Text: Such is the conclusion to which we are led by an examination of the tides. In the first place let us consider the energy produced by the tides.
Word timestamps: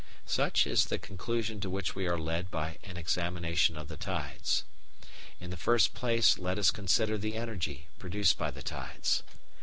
Such 0.25 0.65
is 0.65 0.85
the 0.85 0.97
conclusion 0.97 1.59
to 1.61 1.69
which 1.69 1.93
we 1.93 2.07
are 2.07 2.17
led 2.17 2.49
by 2.49 2.79
an 2.83 2.97
examination 2.97 3.77
of 3.77 3.87
the 3.87 3.97
tides. 3.97 4.63
In 5.39 5.51
the 5.51 5.55
first 5.57 5.93
place 5.93 6.39
let 6.39 6.57
us 6.57 6.71
consider 6.71 7.19
the 7.19 7.35
energy 7.35 7.85
produced 7.99 8.35
by 8.35 8.49
the 8.49 8.63
tides. 8.63 9.21